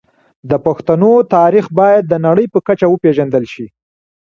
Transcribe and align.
د 0.49 0.51
پښتنو 0.65 1.11
تاريخ 1.35 1.65
بايد 1.79 2.03
د 2.07 2.13
نړۍ 2.27 2.45
په 2.53 2.59
کچه 2.67 2.85
وپېژندل 2.89 3.43
شي. 3.53 3.65